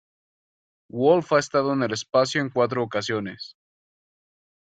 [0.89, 3.55] Wolf ha estado en el espacio en cuatro ocasiones.